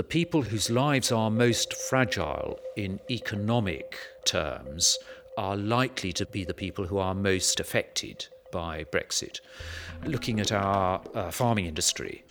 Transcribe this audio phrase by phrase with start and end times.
[0.00, 4.98] the people whose lives are most fragile in economic terms
[5.36, 9.40] are likely to be the people who are most affected by Brexit.
[10.06, 12.24] Looking at our uh, farming industry,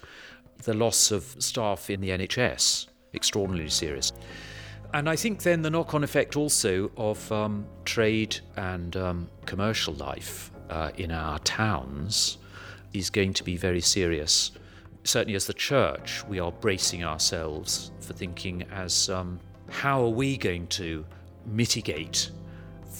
[0.63, 4.13] the loss of staff in the NHS, extraordinarily serious.
[4.95, 9.93] And I think then the knock on effect also of um, trade and um, commercial
[9.93, 12.39] life uh, in our towns
[12.93, 14.53] is going to be very serious.
[15.09, 20.37] Certainly, as the church, we are bracing ourselves for thinking as um, how are we
[20.37, 21.03] going to
[21.47, 22.29] mitigate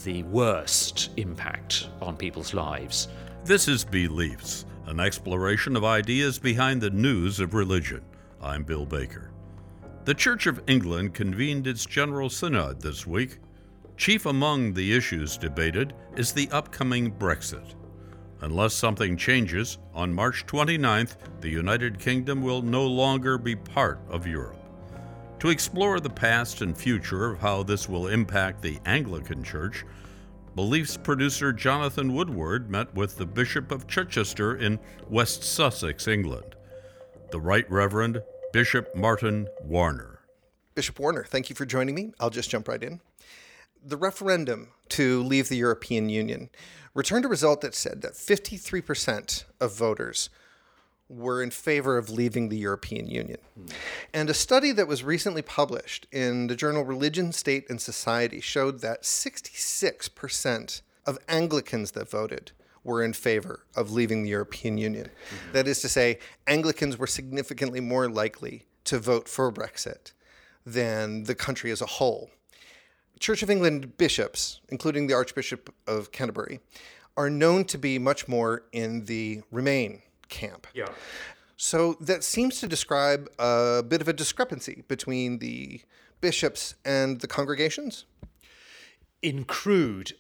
[0.03, 3.09] the worst impact on people's lives?
[3.45, 8.01] This is Beliefs, an exploration of ideas behind the news of religion.
[8.41, 9.29] I'm Bill Baker.
[10.05, 13.37] The Church of England convened its General Synod this week.
[13.97, 17.75] Chief among the issues debated is the upcoming Brexit.
[18.41, 24.25] Unless something changes, on March 29th, the United Kingdom will no longer be part of
[24.25, 24.55] Europe.
[25.39, 29.85] To explore the past and future of how this will impact the Anglican Church,
[30.55, 36.55] Beliefs producer Jonathan Woodward met with the Bishop of Chichester in West Sussex, England,
[37.31, 40.19] the Right Reverend Bishop Martin Warner.
[40.75, 42.13] Bishop Warner, thank you for joining me.
[42.19, 42.99] I'll just jump right in.
[43.83, 46.49] The referendum to leave the European Union
[46.93, 50.29] returned a result that said that 53% of voters
[51.07, 53.39] were in favor of leaving the European Union.
[54.13, 58.81] And a study that was recently published in the journal Religion, State, and Society showed
[58.81, 62.51] that 66% of Anglicans that voted
[62.83, 65.07] were in favor of leaving the European Union.
[65.07, 65.51] Mm-hmm.
[65.53, 70.13] That is to say, Anglicans were significantly more likely to vote for Brexit
[70.65, 72.29] than the country as a whole.
[73.19, 76.59] Church of England bishops, including the Archbishop of Canterbury,
[77.17, 80.67] are known to be much more in the Remain camp.
[80.73, 80.87] Yeah.
[81.57, 85.81] So that seems to describe a bit of a discrepancy between the
[86.21, 88.05] bishops and the congregations.
[89.21, 90.13] In crude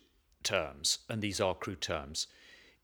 [0.43, 2.27] terms, and these are crude terms,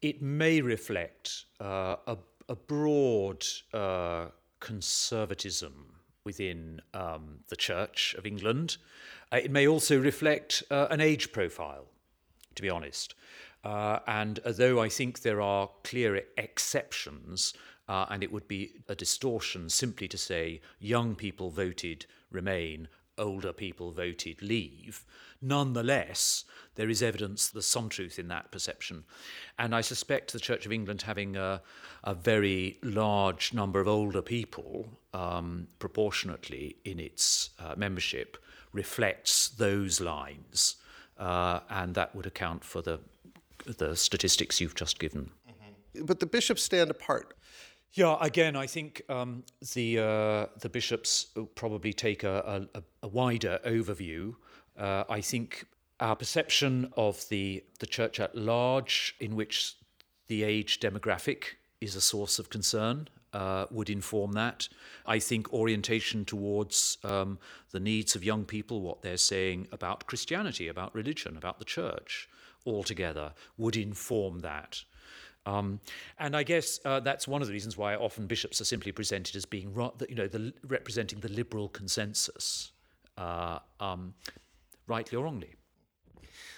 [0.01, 2.17] it may reflect uh, a,
[2.47, 3.43] a, broad
[3.73, 4.27] uh,
[4.61, 5.94] conservatism
[6.25, 8.77] within um, the Church of England.
[9.31, 11.85] Uh, it may also reflect uh, an age profile,
[12.55, 13.13] to be honest.
[13.63, 17.53] Uh, and although I think there are clear exceptions,
[17.87, 23.53] uh, and it would be a distortion simply to say young people voted Remain, older
[23.53, 25.05] people voted Leave,
[25.41, 26.45] nonetheless,
[26.75, 29.03] there is evidence there's some truth in that perception.
[29.57, 31.61] And I suspect the Church of England having a,
[32.03, 38.37] a very large number of older people um, proportionately in its uh, membership
[38.73, 40.75] reflects those lines.
[41.17, 42.99] Uh, and that would account for the
[43.77, 45.31] the statistics you've just given.
[45.49, 46.05] Mm-hmm.
[46.05, 47.35] But the bishops stand apart.
[47.95, 53.57] Yeah, again, I think um, the uh, the bishops probably take a, a, a wider
[53.66, 54.35] overview.
[54.78, 55.66] Uh, I think
[56.01, 59.75] our perception of the the church at large, in which
[60.28, 64.67] the age demographic is a source of concern, uh, would inform that.
[65.05, 67.39] I think orientation towards um,
[67.72, 72.28] the needs of young people, what they're saying about Christianity, about religion, about the church,
[72.66, 74.84] altogether would inform that.
[75.45, 75.79] Um,
[76.19, 79.35] and I guess uh, that's one of the reasons why often bishops are simply presented
[79.35, 79.73] as being,
[80.09, 82.72] you know, the, representing the liberal consensus,
[83.17, 84.13] uh, um,
[84.88, 85.53] rightly or wrongly.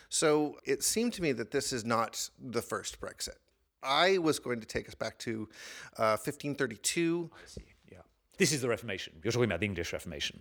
[0.10, 3.38] So it seemed to me that this is not the first Brexit.
[3.84, 5.50] I was going to take us back to
[5.98, 7.30] uh, 1532.
[7.34, 7.62] I see.
[8.38, 9.14] This is the Reformation.
[9.24, 10.40] You're talking about the English Reformation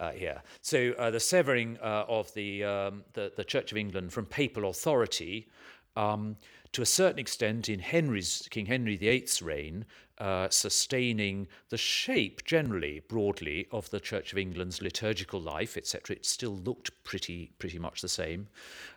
[0.00, 0.42] uh, here.
[0.62, 4.70] So uh, the severing uh, of the, um, the, the Church of England from papal
[4.70, 5.48] authority,
[5.96, 6.36] um,
[6.72, 9.84] to a certain extent, in Henry's King Henry VIII's reign,
[10.18, 16.16] uh, sustaining the shape generally, broadly, of the Church of England's liturgical life, etc.
[16.16, 18.48] It still looked pretty pretty much the same,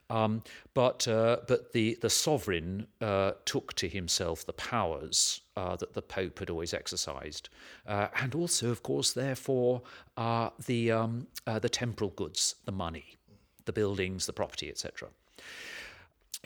[0.10, 0.44] um,
[0.74, 6.02] but uh, but the the sovereign uh, took to himself the powers uh, that the
[6.02, 7.50] Pope had always exercised,
[7.88, 9.82] uh, and also, of course, therefore,
[10.18, 13.18] uh, the um, the temporal goods, the money,
[13.66, 15.10] the buildings, the property, etc.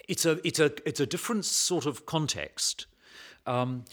[0.07, 2.85] It's a it's a it's a different sort of context.
[3.45, 3.85] Um,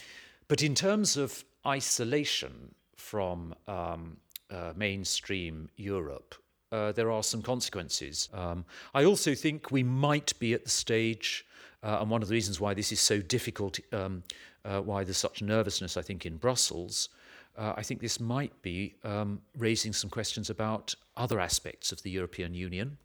[0.49, 4.17] but in terms of isolation from um,
[4.51, 6.35] uh, mainstream Europe,
[6.73, 8.29] uh, there are some consequences.
[8.33, 8.65] Um,
[8.95, 11.47] I also think we might be at the stage,
[11.83, 14.23] uh, and one of the reasons why this is so difficult, um,
[14.65, 17.09] uh, why there's such nervousness, I think, in Brussels.
[17.57, 22.11] Uh, I think this might be um, raising some questions about other aspects of the
[22.11, 22.99] European Union.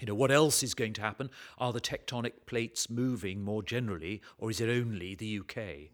[0.00, 1.30] You know, what else is going to happen?
[1.58, 5.90] Are the tectonic plates moving more generally, or is it only the UK?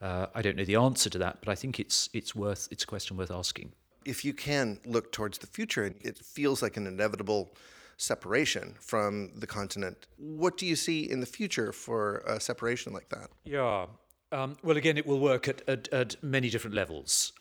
[0.00, 2.84] Uh, I don't know the answer to that, but I think it's it's worth it's
[2.84, 3.72] a question worth asking.
[4.04, 7.54] If you can look towards the future, it feels like an inevitable
[7.98, 10.06] separation from the continent.
[10.16, 13.30] What do you see in the future for a separation like that?
[13.44, 13.86] Yeah.
[14.32, 17.32] Um, well, again, it will work at, at, at, many different levels.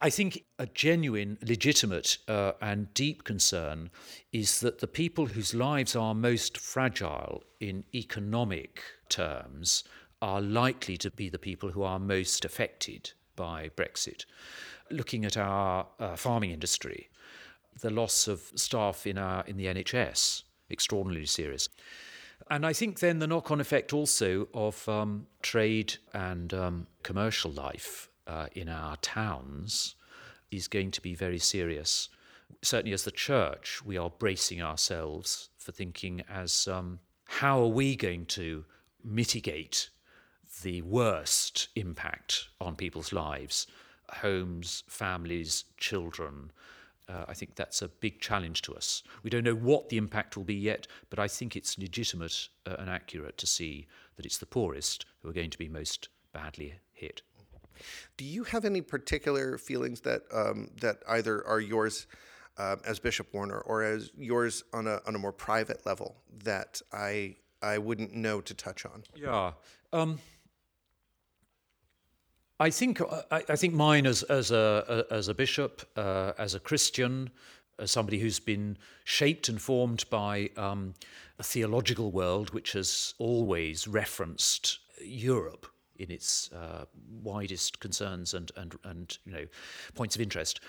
[0.00, 3.90] I think a genuine, legitimate, uh, and deep concern
[4.32, 9.82] is that the people whose lives are most fragile in economic terms
[10.22, 14.24] are likely to be the people who are most affected by Brexit.
[14.88, 17.08] Looking at our uh, farming industry,
[17.80, 21.68] the loss of staff in, our, in the NHS, extraordinarily serious.
[22.48, 27.50] And I think then the knock on effect also of um, trade and um, commercial
[27.50, 29.96] life uh, in our towns
[30.50, 32.08] is going to be very serious.
[32.62, 37.96] Certainly, as the church, we are bracing ourselves for thinking as um, how are we
[37.96, 38.64] going to
[39.04, 39.90] mitigate
[40.62, 43.66] the worst impact on people's lives
[44.10, 46.50] homes, families, children.
[47.10, 49.02] Uh, I think that's a big challenge to us.
[49.22, 52.76] We don't know what the impact will be yet, but I think it's legitimate uh,
[52.78, 53.86] and accurate to see
[54.16, 57.20] that it's the poorest who are going to be most badly hit.
[58.16, 62.06] Do you have any particular feelings that um, that either are yours
[62.56, 66.82] uh, as Bishop Warner or as yours on a on a more private level that
[66.92, 69.04] I I wouldn't know to touch on?
[69.14, 69.52] Yeah.
[69.92, 70.18] Um,
[72.60, 76.54] I think uh, I, I, think mine as as a, as a bishop, uh, as
[76.54, 77.30] a Christian,
[77.78, 80.94] as somebody who's been shaped and formed by um,
[81.38, 85.66] a theological world which has always referenced Europe
[85.98, 86.84] in its uh,
[87.22, 89.46] widest concerns and and and you know
[89.94, 90.60] points of interest.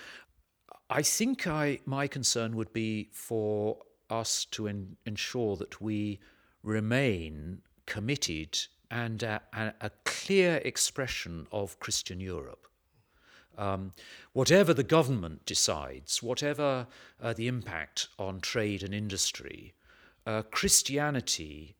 [0.88, 3.78] I think I my concern would be for
[4.08, 6.18] us to en- ensure that we
[6.62, 8.58] remain committed
[8.90, 9.40] and a,
[9.80, 12.66] a, clear expression of Christian Europe.
[13.56, 13.92] Um,
[14.32, 16.88] whatever the government decides, whatever
[17.22, 19.74] uh, the impact on trade and industry,
[20.26, 21.76] uh, Christianity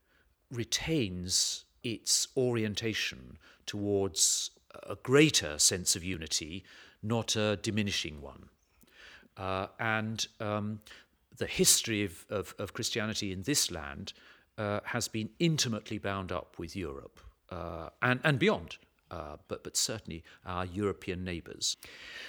[0.51, 4.51] retains its orientation towards
[4.89, 6.65] a greater sense of unity,
[7.03, 8.49] not a diminishing one.
[9.37, 10.81] Uh, and um,
[11.37, 14.13] the history of, of, of Christianity in this land
[14.59, 18.77] uh, has been intimately bound up with Europe uh, and, and beyond.
[19.11, 21.77] Uh, but but certainly our European neighbours.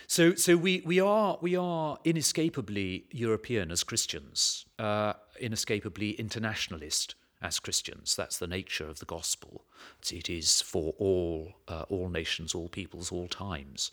[0.08, 7.60] So so we we are we are inescapably European as Christians, uh, inescapably internationalist as
[7.60, 8.16] Christians.
[8.16, 9.66] That's the nature of the gospel.
[10.12, 13.92] It is for all uh, all nations, all peoples, all times.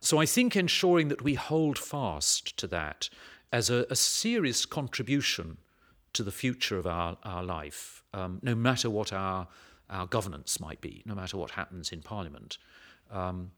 [0.00, 3.10] So I think ensuring that we hold fast to that
[3.52, 5.58] as a, a serious contribution
[6.12, 9.46] to the future of our, our life, um, no matter what our,
[9.90, 12.58] our governance might be, no matter what happens in Parliament.
[13.10, 13.50] Um,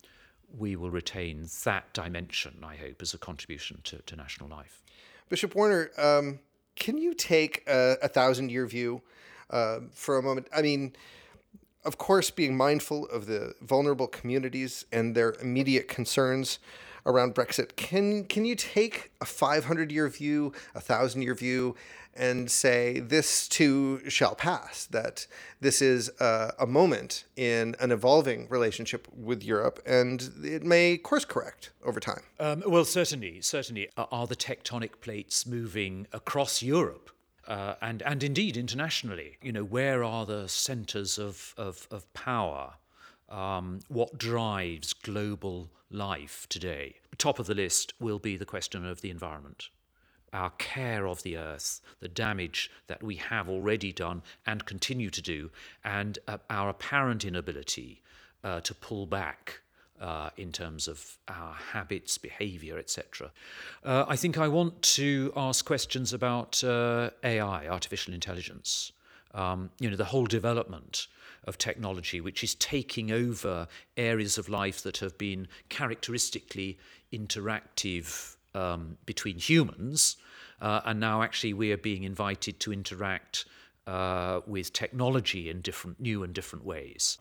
[0.58, 4.82] we will retain that dimension, I hope, as a contribution to, to national life.
[5.28, 6.40] Bishop Warner, um,
[6.76, 9.02] can you take a, a thousand year view
[9.50, 10.48] uh, for a moment?
[10.54, 10.94] I mean,
[11.84, 16.58] of course, being mindful of the vulnerable communities and their immediate concerns
[17.06, 21.76] around Brexit, can can you take a 500 year view, a thousand year view,
[22.14, 25.26] and say this too shall pass, that
[25.60, 31.24] this is a, a moment in an evolving relationship with Europe and it may course
[31.24, 32.22] correct over time.
[32.38, 33.88] Um, well, certainly, certainly.
[33.96, 37.10] Are the tectonic plates moving across Europe?
[37.46, 42.74] Uh, and, and indeed internationally, you know, where are the centres of, of, of power?
[43.32, 46.96] Um, what drives global life today?
[47.16, 49.70] Top of the list will be the question of the environment
[50.32, 55.20] our care of the earth, the damage that we have already done and continue to
[55.20, 55.50] do,
[55.84, 58.00] and uh, our apparent inability
[58.42, 59.60] uh, to pull back
[60.00, 63.30] uh, in terms of our habits, behavior, etc.
[63.84, 68.92] Uh, I think I want to ask questions about uh, AI, artificial intelligence.
[69.34, 71.06] Um, you know, the whole development
[71.44, 76.78] of technology, which is taking over areas of life that have been characteristically
[77.12, 80.16] interactive um, between humans,
[80.60, 83.44] uh, and now actually we are being invited to interact
[83.86, 87.18] uh, with technology in different, new and different ways.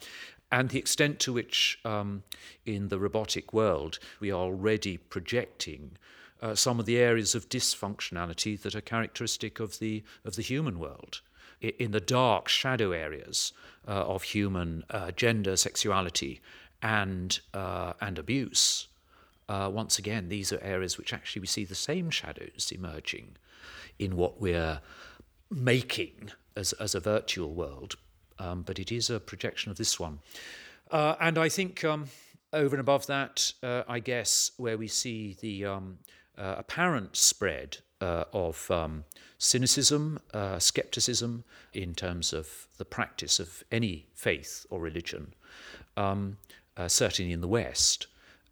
[0.52, 2.24] And the extent to which, um,
[2.66, 5.98] in the robotic world, we are already projecting
[6.42, 10.80] uh, some of the areas of dysfunctionality that are characteristic of the of the human
[10.80, 11.22] world,
[11.62, 13.54] in the dark shadow areas
[13.88, 16.42] uh, of human uh, gender, sexuality,
[16.82, 18.88] and uh, and abuse
[19.52, 23.36] uh, once again, these are areas which actually we see the same shadows emerging
[24.00, 24.80] in what we're
[25.50, 27.96] making as, as a virtual world,
[28.40, 30.20] um, but it is a projection of this one.
[30.90, 32.06] Uh, and I think um,
[32.54, 35.98] over and above that, I guess where we see the um,
[36.38, 39.04] apparent spread uh, of um,
[39.38, 41.44] cynicism, uh, skepticism
[41.74, 45.34] in terms of the practice of any faith or religion,
[45.98, 46.38] um,
[46.78, 48.08] uh, certainly in the West.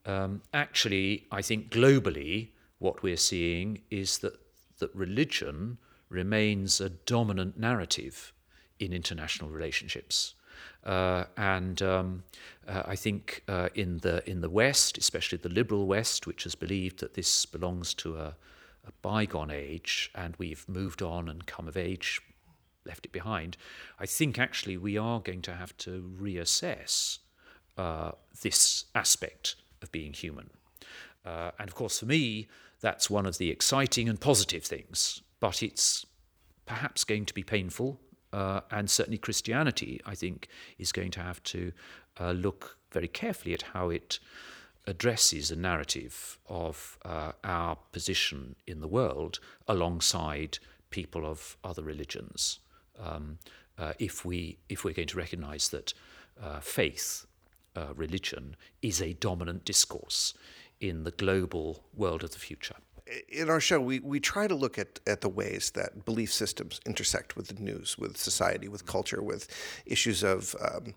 [0.06, 4.39] Um, actually, I think globally, what we're seeing is that,
[4.79, 5.77] that religion
[6.10, 8.34] remains a dominant narrative
[8.79, 10.34] in international relationships.
[10.84, 12.24] Uh, and um,
[12.68, 16.56] uh, I think uh, in the in the West, especially the liberal West, which has
[16.56, 18.36] believed that this belongs to a,
[18.89, 22.22] a bygone age and we've moved on and come of age,
[22.86, 23.58] left it behind,
[24.00, 27.19] I think actually we are going to have to reassess
[27.77, 30.50] uh, this aspect of being human.
[31.25, 32.48] Uh, and of course, for me,
[32.81, 36.05] that's one of the exciting and positive things, but it's
[36.65, 38.00] perhaps going to be painful
[38.31, 41.72] uh, and certainly Christianity, I think, is going to have to
[42.19, 44.19] uh, look very carefully at how it
[44.89, 50.58] addresses a narrative of uh, our position in the world alongside
[50.89, 52.60] people of other religions.
[53.00, 53.38] Um,
[53.77, 55.93] uh, if we if we're going to recognise that
[56.41, 57.27] uh, faith,
[57.75, 60.34] uh, religion, is a dominant discourse
[60.81, 62.75] in the global world of the future
[63.27, 66.79] in our show, we, we try to look at, at the ways that belief systems
[66.85, 69.47] intersect with the news, with society, with culture, with
[69.85, 70.93] issues of, um,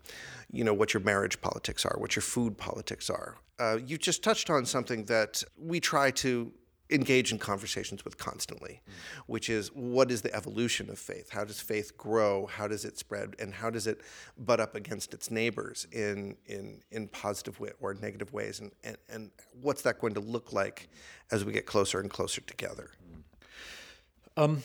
[0.51, 3.37] you know, what your marriage politics are, what your food politics are.
[3.59, 6.51] Uh, you just touched on something that we try to
[6.93, 8.93] engage in conversations with constantly, mm.
[9.27, 11.29] which is what is the evolution of faith?
[11.29, 12.45] How does faith grow?
[12.45, 13.35] How does it spread?
[13.39, 14.01] And how does it
[14.37, 18.59] butt up against its neighbors in in in positive way or negative ways?
[18.59, 19.31] And and, and
[19.61, 20.89] what's that going to look like
[21.31, 22.91] as we get closer and closer together?
[24.37, 24.63] Um,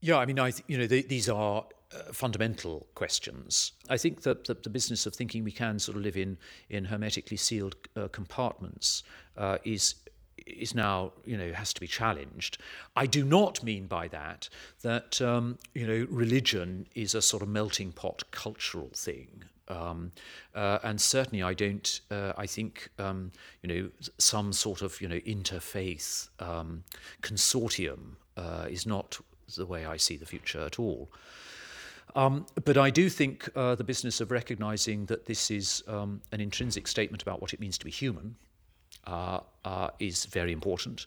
[0.00, 3.72] yeah, I mean, I you know these are uh, fundamental questions.
[3.88, 6.36] I think that the, the, business of thinking we can sort of live in
[6.68, 9.04] in hermetically sealed uh, compartments
[9.36, 9.94] uh, is
[10.46, 12.58] is now, you know, has to be challenged.
[12.96, 14.48] I do not mean by that
[14.82, 19.44] that, um, you know, religion is a sort of melting pot cultural thing.
[19.68, 20.12] Um,
[20.54, 22.00] uh, and certainly, I don't.
[22.10, 26.84] Uh, I think um, you know some sort of you know interfaith um,
[27.22, 29.18] consortium uh, is not
[29.56, 31.10] the way I see the future at all.
[32.14, 36.40] Um, but I do think uh, the business of recognizing that this is um, an
[36.40, 38.36] intrinsic statement about what it means to be human,
[39.06, 41.06] uh, uh, is very important.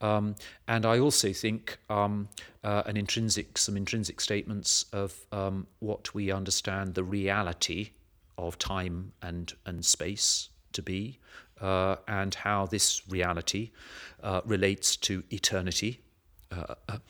[0.00, 0.36] Um,
[0.68, 2.28] and I also think um,
[2.62, 7.90] uh, an intrinsic, some intrinsic statements of um, what we understand the reality
[8.36, 11.18] of time and, and space to be,
[11.60, 13.70] uh, and how this reality
[14.22, 16.02] uh, relates to eternity,
[16.52, 17.00] uh, a,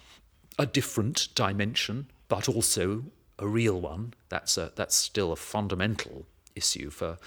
[0.56, 3.04] a, different dimension, but also
[3.40, 4.14] a real one.
[4.28, 7.18] That's, a, that's still a fundamental issue for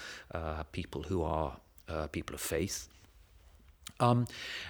[0.72, 1.58] people who are
[2.12, 2.88] people of faith.
[4.00, 4.26] Um,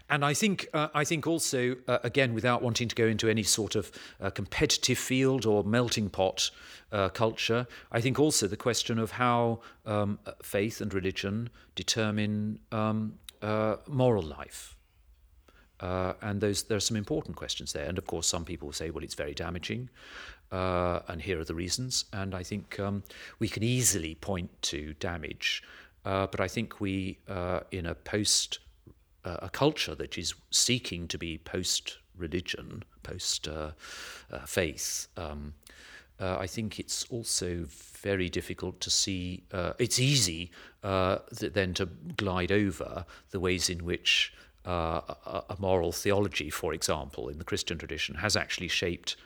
[0.09, 3.43] and I think uh, I think also uh, again without wanting to go into any
[3.43, 6.51] sort of uh, competitive field or melting pot
[6.93, 13.15] uh, culture, I think also the question of how um, faith and religion determine um,
[13.41, 14.77] uh, moral life.
[15.79, 17.87] Uh, and those there are some important questions there.
[17.87, 19.89] And of course, some people say, well, it's very damaging,
[20.51, 22.05] and here are the reasons.
[22.13, 23.03] And I think um,
[23.39, 25.63] we can easily point to damage,
[26.05, 27.19] but I think we,
[27.71, 28.59] in a post
[29.25, 33.73] uh, a culture that is seeking to be post religion, post uh,
[34.31, 35.55] uh, faith, um,
[36.19, 37.65] uh, I think it's also
[38.03, 39.45] very difficult to see.
[39.53, 40.51] Uh, it's easy
[40.83, 44.33] uh, th- then to glide over the ways in which
[44.67, 49.17] a moral theology, for example, in the Christian tradition, has actually shaped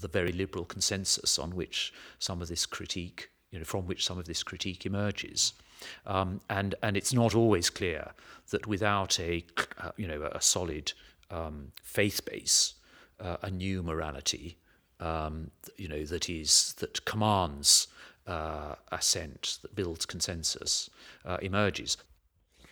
[0.00, 4.16] the very liberal consensus on which some of this critique, you know, from which some
[4.16, 5.54] of this critique emerges.
[6.06, 8.12] Um, and, and it's not always clear
[8.50, 9.44] that without a,
[9.78, 10.92] uh, you know, a solid
[11.30, 12.74] um, faith base,
[13.20, 14.56] uh, a new morality,
[15.00, 17.88] um, you know, that is that commands
[18.26, 20.90] uh, assent, that builds consensus,
[21.24, 21.96] uh, emerges.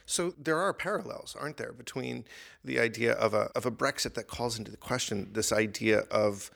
[0.06, 2.24] So there are parallels, aren't there, between
[2.62, 6.50] the idea of a of a Brexit that calls into question this idea of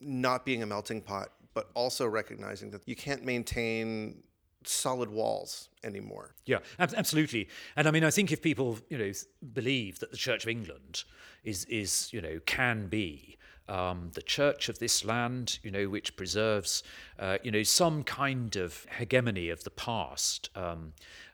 [0.00, 4.22] not being a melting pot, but also recognizing that you can't maintain
[4.68, 6.34] solid walls anymore.
[6.44, 7.48] Yeah, absolutely.
[7.76, 9.12] And I mean, I think if people, you know,
[9.52, 11.04] believe that the Church of England
[11.44, 13.36] is, is you know, can be
[13.68, 16.82] um, the church of this land, you know, which preserves,
[17.18, 20.92] uh, you know, some kind of hegemony of the past, um,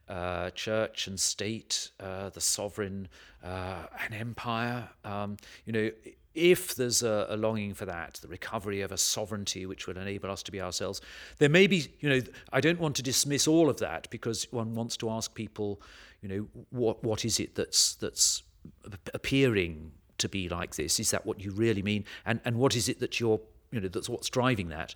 [0.09, 3.09] uh, church and state, uh, the sovereign,
[3.43, 5.91] uh, an empire, um, you know,
[6.35, 10.31] if there's a, a, longing for that, the recovery of a sovereignty which will enable
[10.31, 11.01] us to be ourselves,
[11.39, 12.21] there may be, you know,
[12.53, 15.81] I don't want to dismiss all of that because one wants to ask people,
[16.23, 18.43] you know, what what is it that's that's
[19.13, 20.99] appearing to be like this?
[20.99, 22.05] Is that what you really mean?
[22.25, 24.95] And and what is it that you're, you know, that's what's driving that?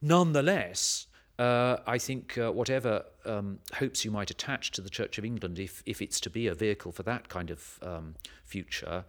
[0.00, 1.06] Nonetheless,
[1.38, 5.58] uh, I think uh, whatever um, hopes you might attach to the Church of England,
[5.58, 9.04] if if it's to be a vehicle for that kind of um, future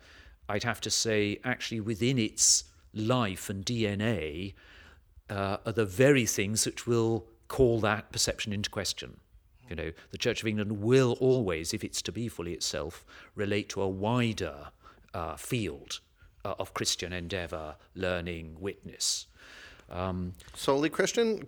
[0.50, 4.54] I'd have to say, actually within its life and DNA,
[5.30, 9.20] uh, are the very things which will call that perception into question.
[9.70, 13.70] You know, the Church of England will always, if it's to be fully itself, relate
[13.70, 14.70] to a wider
[15.14, 16.00] uh, field
[16.44, 19.28] uh, of Christian endeavour, learning, witness.
[19.90, 21.48] Um, Solely Christian?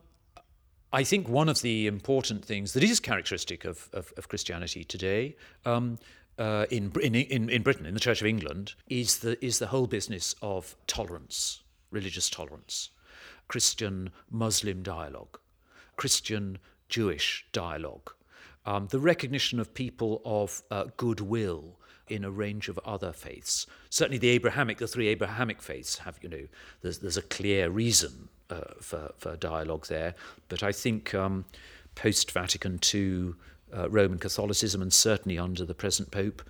[0.94, 5.36] I think one of the important things that is characteristic of, of, of Christianity today
[5.66, 6.00] um,
[6.38, 9.88] uh, in, in, in Britain, in the Church of England, is the, is the whole
[9.88, 12.89] business of tolerance, religious tolerance,
[13.48, 15.39] Christian Muslim dialogue,
[15.96, 16.58] Christian
[16.89, 18.12] Jewish dialogue,
[18.65, 21.77] um, the recognition of people of uh, goodwill
[22.08, 23.65] in a range of other faiths.
[23.89, 26.48] Certainly, the Abrahamic, the three Abrahamic faiths have, you know,
[26.82, 30.15] there's, there's a clear reason uh, for, for dialogue there.
[30.50, 31.46] But I think um,
[31.96, 33.34] post Vatican II,
[33.74, 36.41] uh, Roman Catholicism, and certainly under the present Pope,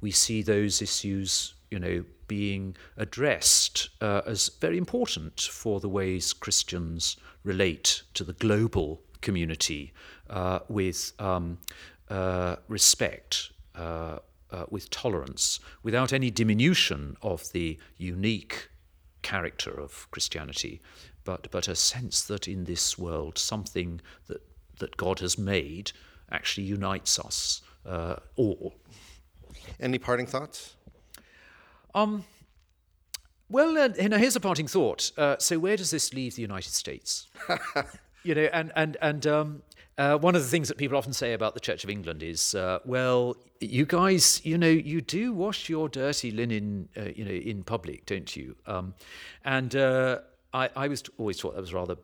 [0.00, 6.32] we see those issues, you know, being addressed uh, as very important for the ways
[6.32, 9.92] Christians relate to the global community
[10.28, 11.58] uh, with um,
[12.08, 14.18] uh, respect, uh,
[14.50, 18.68] uh, with tolerance, without any diminution of the unique
[19.22, 20.80] character of Christianity,
[21.24, 24.42] but, but a sense that in this world something that,
[24.78, 25.92] that God has made
[26.30, 28.74] actually unites us uh, all.
[29.80, 30.76] Any parting thoughts?
[31.94, 32.24] Um,
[33.48, 35.12] well, uh, you know, here's a parting thought.
[35.16, 37.28] Uh, so, where does this leave the United States?
[38.22, 39.62] you know, and and and um,
[39.98, 42.54] uh, one of the things that people often say about the Church of England is,
[42.54, 47.30] uh, well, you guys, you know, you do wash your dirty linen, uh, you know,
[47.30, 48.56] in public, don't you?
[48.66, 48.94] Um,
[49.44, 50.18] and uh,
[50.52, 51.96] I, I was always thought that was rather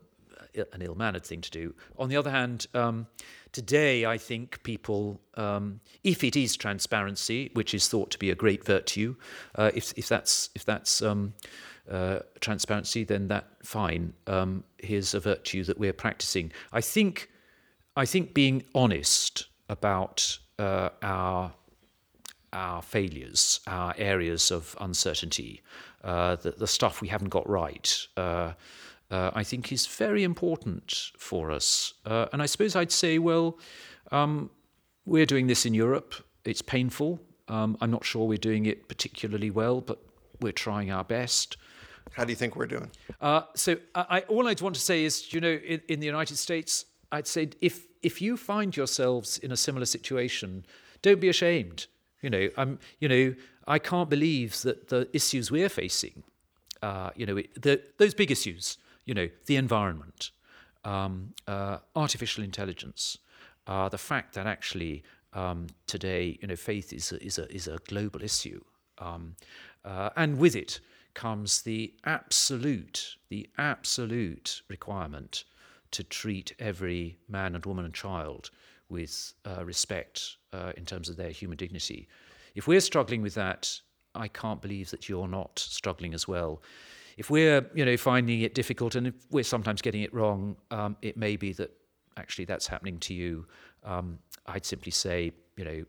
[0.55, 1.75] an ill-mannered thing to do.
[1.99, 2.67] On the other hand.
[2.75, 3.07] Um,
[3.53, 8.35] Today, I think people, um, if it is transparency, which is thought to be a
[8.35, 9.15] great virtue,
[9.57, 11.35] uh, if, if that's if that's um,
[11.91, 14.15] uh, transparency, then that fine.
[14.27, 16.51] Um, here's a virtue that we're practicing.
[16.73, 17.29] I think,
[17.95, 21.53] I think being honest about uh, our
[22.55, 25.61] our failures, our areas of uncertainty,
[26.05, 28.07] uh, the, the stuff we haven't got right.
[29.13, 31.95] Uh, I think is very important for us.
[32.07, 33.59] Uh, and I suppose I'd say, well,
[34.11, 34.51] um,
[35.05, 36.15] we're doing this in Europe.
[36.45, 37.21] It's painful.
[37.49, 39.99] Um, I'm not sure we're doing it particularly well, but
[40.41, 41.59] we're trying our best.
[42.13, 42.91] How do you think we're doing?
[43.21, 46.39] Uh, so, I, all I'd want to say is, you know, in, in the United
[46.39, 50.65] States, I'd say if if you find yourselves in a similar situation,
[51.03, 51.87] don't be ashamed.
[52.23, 53.35] You know, I'm, you know,
[53.67, 56.23] I can't believe that the issues we're facing,
[56.83, 60.31] uh, you know, the, those big issues, you know, the environment,
[60.85, 63.19] um, uh, artificial intelligence,
[63.67, 67.69] uh, the fact that actually um, today, you know, faith is a, is a, is
[67.69, 68.61] a global issue.
[68.99, 69.37] Um,
[69.85, 70.81] uh, and with it
[71.15, 75.45] comes the absolute, the absolute requirement
[75.91, 78.51] to treat every man and woman and child
[78.89, 82.09] with uh, respect uh, in terms of their human dignity.
[82.55, 83.81] If we're struggling with that,
[84.15, 86.63] I can't believe that you're not struggling as well
[87.17, 90.97] if we're you know finding it difficult and if we're sometimes getting it wrong, um,
[91.03, 91.71] it may be that
[92.17, 93.47] actually that's happening to you.
[93.85, 95.85] Um, I'd simply say you know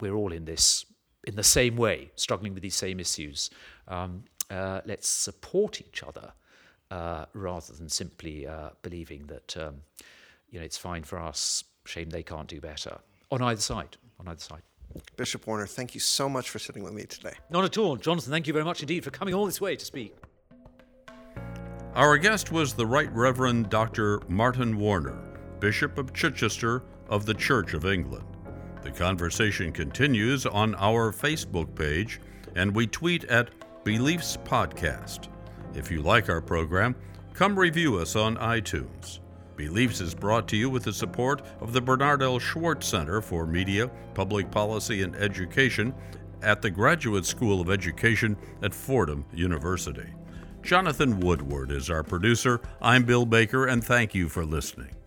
[0.00, 0.84] we're all in this
[1.24, 3.50] in the same way, struggling with these same issues.
[3.88, 6.32] Um, uh, let's support each other
[6.90, 9.76] uh, rather than simply uh, believing that um,
[10.50, 11.64] you know it's fine for us.
[11.86, 12.98] Shame they can't do better
[13.30, 13.96] on either side.
[14.18, 14.62] On either side.
[15.16, 17.34] Bishop Warner, thank you so much for sitting with me today.
[17.48, 17.96] Not at all.
[17.96, 20.16] Jonathan, thank you very much indeed for coming all this way to speak.
[21.96, 24.20] Our guest was the Right Reverend Dr.
[24.28, 25.18] Martin Warner,
[25.58, 28.24] Bishop of Chichester of the Church of England.
[28.82, 32.20] The conversation continues on our Facebook page,
[32.54, 33.50] and we tweet at
[33.82, 35.26] Beliefs Podcast.
[35.74, 36.94] If you like our program,
[37.34, 39.18] come review us on iTunes.
[39.56, 42.38] Beliefs is brought to you with the support of the Bernard L.
[42.38, 45.92] Schwartz Center for Media, Public Policy, and Education
[46.40, 50.06] at the Graduate School of Education at Fordham University.
[50.62, 52.60] Jonathan Woodward is our producer.
[52.80, 54.99] I'm Bill Baker, and thank you for listening.